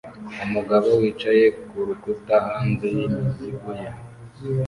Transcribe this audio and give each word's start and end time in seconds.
Umugabo 0.45 0.87
wicaye 1.01 1.45
kurukuta 1.67 2.35
hanze 2.47 2.87
n'imizigo 2.95 3.69
ye 3.79 3.89